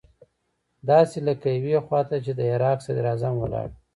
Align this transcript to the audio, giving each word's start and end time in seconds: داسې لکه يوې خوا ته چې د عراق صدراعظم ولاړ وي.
داسې 0.89 1.17
لکه 1.27 1.47
يوې 1.57 1.77
خوا 1.85 2.01
ته 2.09 2.17
چې 2.25 2.31
د 2.39 2.41
عراق 2.53 2.77
صدراعظم 2.85 3.33
ولاړ 3.39 3.67
وي. 3.71 3.77